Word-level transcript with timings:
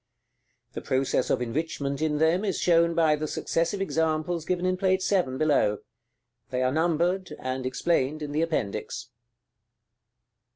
The 0.73 0.81
process 0.81 1.29
of 1.29 1.43
enrichment 1.43 2.01
in 2.01 2.17
them 2.17 2.43
is 2.43 2.57
shown 2.59 2.95
by 2.95 3.15
the 3.15 3.27
successive 3.27 3.81
examples 3.81 4.45
given 4.45 4.65
in 4.65 4.75
Plate 4.75 5.03
VII., 5.07 5.37
below. 5.37 5.77
They 6.49 6.63
are 6.63 6.71
numbered, 6.71 7.35
and 7.37 7.67
explained 7.67 8.23
in 8.23 8.31
the 8.31 8.41
Appendix. 8.41 9.09